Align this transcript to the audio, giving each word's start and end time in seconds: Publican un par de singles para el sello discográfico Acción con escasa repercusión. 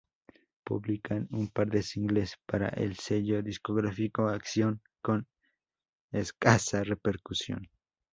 Publican 0.63 1.27
un 1.29 1.47
par 1.49 1.67
de 1.69 1.83
singles 1.83 2.35
para 2.47 2.69
el 2.69 2.95
sello 2.97 3.43
discográfico 3.43 4.27
Acción 4.27 4.81
con 4.99 5.27
escasa 6.11 6.83
repercusión. 6.83 7.69